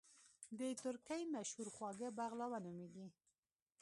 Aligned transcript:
د 0.59 0.61
ترکی 0.83 1.21
مشهور 1.33 1.67
خواږه 1.75 2.09
بغلاوه 2.17 2.59
نوميږي 2.65 3.07